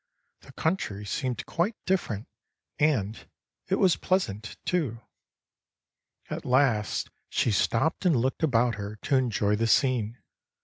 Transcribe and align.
The 0.39 0.51
country 0.53 1.05
seemed 1.05 1.45
quite 1.45 1.75
different, 1.85 2.27
and 2.79 3.29
it 3.67 3.75
was 3.75 3.97
pleasant, 3.97 4.57
too. 4.65 4.99
At 6.31 6.43
last 6.43 7.11
she 7.29 7.51
stopped 7.51 8.03
and 8.03 8.15
looked 8.15 8.41
about 8.41 8.73
her 8.81 8.95
to 8.95 9.15
enjoy 9.17 9.57
the 9.57 9.67
scene. 9.67 10.17